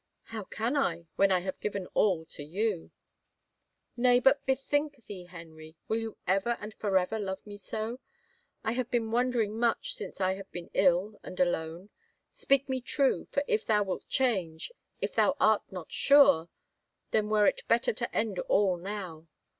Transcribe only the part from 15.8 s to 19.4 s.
sure, then were it better to end all now.